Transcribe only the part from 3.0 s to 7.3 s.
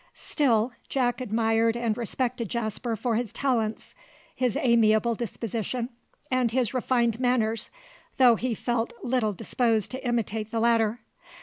his talents, his amiable disposition, and his refined